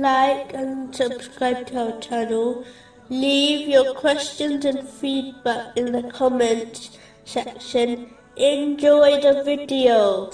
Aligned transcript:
like 0.00 0.54
and 0.54 0.94
subscribe 0.94 1.66
to 1.68 1.92
our 1.92 2.00
channel. 2.00 2.64
Leave 3.08 3.68
your 3.68 3.94
questions 3.94 4.64
and 4.64 4.88
feedback 4.88 5.76
in 5.76 5.92
the 5.92 6.04
comments 6.10 6.98
section. 7.24 8.14
Enjoy 8.36 9.20
the 9.20 9.42
video. 9.44 10.30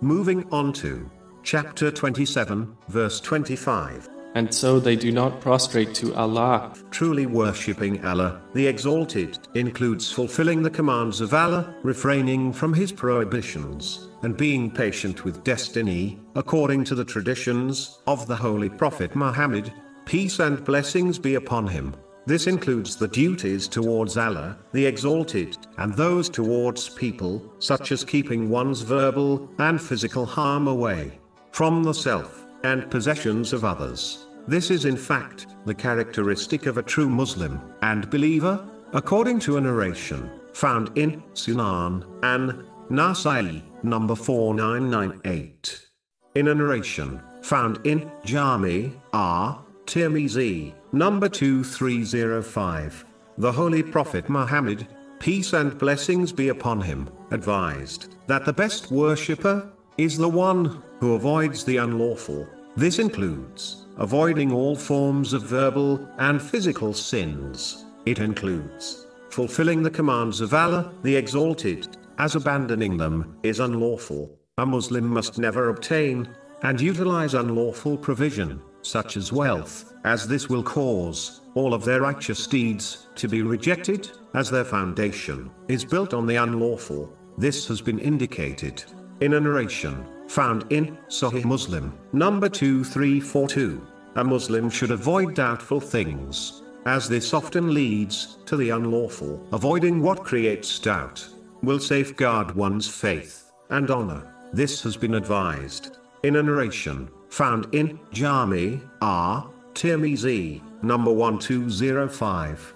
Moving 0.00 0.48
on 0.50 0.72
to 0.74 1.10
chapter 1.42 1.90
27, 1.90 2.76
verse 2.88 3.20
25. 3.20 4.19
And 4.34 4.54
so 4.54 4.78
they 4.78 4.96
do 4.96 5.10
not 5.10 5.40
prostrate 5.40 5.94
to 5.96 6.14
Allah. 6.14 6.72
Truly 6.90 7.26
worshipping 7.26 8.04
Allah, 8.04 8.40
the 8.54 8.66
Exalted, 8.66 9.38
includes 9.54 10.12
fulfilling 10.12 10.62
the 10.62 10.70
commands 10.70 11.20
of 11.20 11.34
Allah, 11.34 11.74
refraining 11.82 12.52
from 12.52 12.72
His 12.72 12.92
prohibitions, 12.92 14.08
and 14.22 14.36
being 14.36 14.70
patient 14.70 15.24
with 15.24 15.42
destiny, 15.42 16.18
according 16.36 16.84
to 16.84 16.94
the 16.94 17.04
traditions 17.04 17.98
of 18.06 18.26
the 18.26 18.36
Holy 18.36 18.68
Prophet 18.68 19.16
Muhammad. 19.16 19.72
Peace 20.06 20.38
and 20.38 20.64
blessings 20.64 21.18
be 21.18 21.34
upon 21.34 21.66
him. 21.66 21.94
This 22.26 22.46
includes 22.46 22.96
the 22.96 23.08
duties 23.08 23.66
towards 23.66 24.16
Allah, 24.16 24.58
the 24.72 24.86
Exalted, 24.86 25.56
and 25.78 25.94
those 25.94 26.28
towards 26.28 26.88
people, 26.88 27.42
such 27.58 27.92
as 27.92 28.04
keeping 28.04 28.48
one's 28.48 28.82
verbal 28.82 29.48
and 29.58 29.80
physical 29.80 30.26
harm 30.26 30.68
away 30.68 31.18
from 31.52 31.82
the 31.82 31.94
self 31.94 32.39
and 32.64 32.90
possessions 32.90 33.52
of 33.52 33.64
others. 33.64 34.26
This 34.46 34.70
is 34.70 34.84
in 34.84 34.96
fact 34.96 35.46
the 35.66 35.74
characteristic 35.74 36.66
of 36.66 36.78
a 36.78 36.82
true 36.82 37.08
Muslim 37.08 37.60
and 37.82 38.10
believer, 38.10 38.66
according 38.92 39.38
to 39.40 39.56
a 39.56 39.60
narration 39.60 40.30
found 40.52 40.96
in 40.98 41.22
Sunan 41.34 42.04
an 42.22 42.66
Nasai, 42.90 43.62
number 43.82 44.16
4998. 44.16 45.86
In 46.34 46.48
a 46.48 46.54
narration 46.54 47.22
found 47.42 47.84
in 47.86 48.10
Jami 48.24 48.92
at 49.12 49.58
Tirmizi, 49.86 50.74
number 50.92 51.28
2305, 51.28 53.04
the 53.38 53.52
Holy 53.52 53.82
Prophet 53.82 54.28
Muhammad, 54.28 54.86
peace 55.20 55.52
and 55.52 55.78
blessings 55.78 56.32
be 56.32 56.48
upon 56.48 56.80
him, 56.80 57.08
advised 57.30 58.16
that 58.26 58.44
the 58.44 58.52
best 58.52 58.90
worshipper 58.90 59.70
is 60.04 60.16
the 60.16 60.26
one 60.26 60.82
who 60.98 61.12
avoids 61.12 61.62
the 61.62 61.76
unlawful. 61.76 62.48
This 62.74 62.98
includes 62.98 63.86
avoiding 63.98 64.50
all 64.50 64.74
forms 64.74 65.34
of 65.34 65.42
verbal 65.42 66.08
and 66.16 66.40
physical 66.40 66.94
sins. 66.94 67.84
It 68.06 68.18
includes 68.18 69.06
fulfilling 69.28 69.82
the 69.82 69.90
commands 69.90 70.40
of 70.40 70.54
Allah, 70.54 70.94
the 71.02 71.14
Exalted, 71.14 71.98
as 72.16 72.34
abandoning 72.34 72.96
them 72.96 73.36
is 73.42 73.60
unlawful. 73.60 74.38
A 74.56 74.64
Muslim 74.64 75.06
must 75.06 75.38
never 75.38 75.68
obtain 75.68 76.26
and 76.62 76.80
utilize 76.80 77.34
unlawful 77.34 77.98
provision, 77.98 78.62
such 78.80 79.18
as 79.18 79.34
wealth, 79.34 79.92
as 80.04 80.26
this 80.26 80.48
will 80.48 80.62
cause 80.62 81.42
all 81.54 81.74
of 81.74 81.84
their 81.84 82.00
righteous 82.00 82.46
deeds 82.46 83.08
to 83.16 83.28
be 83.28 83.42
rejected, 83.42 84.10
as 84.32 84.50
their 84.50 84.64
foundation 84.64 85.50
is 85.68 85.84
built 85.84 86.14
on 86.14 86.26
the 86.26 86.36
unlawful. 86.36 87.14
This 87.36 87.68
has 87.68 87.82
been 87.82 87.98
indicated 87.98 88.82
in 89.20 89.34
a 89.34 89.40
narration 89.40 90.06
found 90.28 90.64
in 90.70 90.96
Sahih 91.08 91.44
Muslim, 91.44 91.92
number 92.12 92.48
2342. 92.48 93.86
A 94.16 94.24
Muslim 94.24 94.70
should 94.70 94.90
avoid 94.90 95.34
doubtful 95.34 95.80
things, 95.80 96.62
as 96.86 97.08
this 97.08 97.34
often 97.34 97.74
leads 97.74 98.38
to 98.46 98.56
the 98.56 98.70
unlawful. 98.70 99.46
Avoiding 99.52 100.02
what 100.02 100.24
creates 100.24 100.78
doubt 100.78 101.26
will 101.62 101.78
safeguard 101.78 102.54
one's 102.54 102.88
faith 102.88 103.52
and 103.70 103.90
honor. 103.90 104.34
This 104.52 104.82
has 104.82 104.96
been 104.96 105.14
advised 105.14 105.98
in 106.22 106.36
a 106.36 106.42
narration 106.42 107.10
found 107.28 107.72
in 107.74 107.98
Jami 108.12 108.80
at 109.02 109.44
Tirmizi, 109.74 110.60
number 110.82 111.12
1205. 111.12 112.74